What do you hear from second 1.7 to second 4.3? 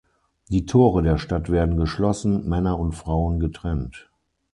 geschlossen, Männer und Frauen getrennt.